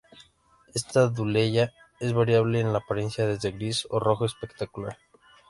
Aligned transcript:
Esta 0.73 1.09
"Dudleya" 1.09 1.73
es 1.99 2.13
variable 2.13 2.59
en 2.59 2.71
la 2.73 2.79
apariencia 2.79 3.27
desde 3.27 3.51
gris 3.51 3.87
a 3.91 3.99
rojo 3.99 4.25
espectacular. 4.25 4.97